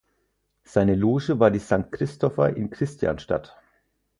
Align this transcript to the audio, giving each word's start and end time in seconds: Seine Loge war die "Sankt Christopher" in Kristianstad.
Seine 0.63 0.95
Loge 0.95 1.39
war 1.39 1.51
die 1.51 1.59
"Sankt 1.59 1.91
Christopher" 1.91 2.57
in 2.57 2.71
Kristianstad. 2.71 3.55